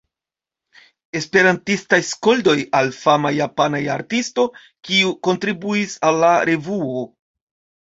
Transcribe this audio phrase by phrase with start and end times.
[1.19, 4.47] Esperantistaj skoldoj al fama japana artisto,
[4.91, 7.09] kiu kontribuis al la revuo.